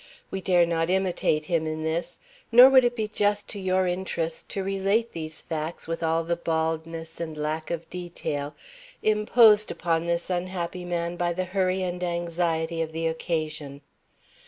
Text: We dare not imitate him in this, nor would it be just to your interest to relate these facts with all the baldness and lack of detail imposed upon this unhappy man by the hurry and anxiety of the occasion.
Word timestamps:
We 0.31 0.41
dare 0.41 0.65
not 0.65 0.89
imitate 0.89 1.45
him 1.45 1.67
in 1.67 1.83
this, 1.83 2.17
nor 2.51 2.69
would 2.71 2.83
it 2.83 2.95
be 2.95 3.07
just 3.07 3.47
to 3.49 3.59
your 3.59 3.85
interest 3.85 4.49
to 4.49 4.63
relate 4.63 5.11
these 5.11 5.43
facts 5.43 5.87
with 5.87 6.01
all 6.01 6.23
the 6.23 6.35
baldness 6.35 7.19
and 7.19 7.37
lack 7.37 7.69
of 7.69 7.87
detail 7.91 8.55
imposed 9.03 9.69
upon 9.69 10.07
this 10.07 10.31
unhappy 10.31 10.85
man 10.85 11.17
by 11.17 11.33
the 11.33 11.45
hurry 11.45 11.83
and 11.83 12.03
anxiety 12.03 12.81
of 12.81 12.93
the 12.93 13.05
occasion. 13.05 13.81